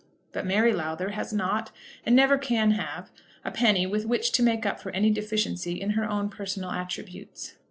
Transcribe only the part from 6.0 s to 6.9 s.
own personal